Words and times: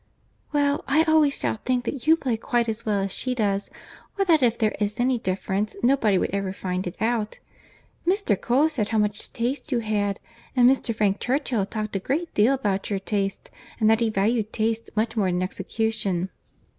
"Well, 0.51 0.83
I 0.87 1.03
always 1.03 1.37
shall 1.37 1.57
think 1.63 1.85
that 1.85 2.07
you 2.07 2.15
play 2.15 2.35
quite 2.35 2.67
as 2.67 2.87
well 2.87 3.01
as 3.03 3.11
she 3.11 3.35
does, 3.35 3.69
or 4.17 4.25
that 4.25 4.41
if 4.41 4.57
there 4.57 4.73
is 4.79 4.99
any 4.99 5.19
difference 5.19 5.75
nobody 5.83 6.17
would 6.17 6.31
ever 6.31 6.53
find 6.53 6.87
it 6.87 6.97
out. 6.99 7.37
Mr. 8.07 8.35
Cole 8.41 8.67
said 8.67 8.89
how 8.89 8.97
much 8.97 9.31
taste 9.31 9.71
you 9.71 9.77
had; 9.77 10.19
and 10.55 10.67
Mr. 10.67 10.95
Frank 10.95 11.19
Churchill 11.19 11.67
talked 11.67 11.95
a 11.95 11.99
great 11.99 12.33
deal 12.33 12.55
about 12.55 12.89
your 12.89 12.97
taste, 12.97 13.51
and 13.79 13.87
that 13.91 13.99
he 13.99 14.09
valued 14.09 14.51
taste 14.51 14.89
much 14.95 15.15
more 15.15 15.31
than 15.31 15.43
execution." 15.43 16.31